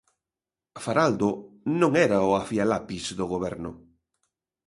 Faraldo 0.85 1.29
non 1.81 1.91
era 2.05 2.27
o 2.29 2.31
afialapis 2.41 3.05
do 3.17 3.25
Goberno. 3.33 3.71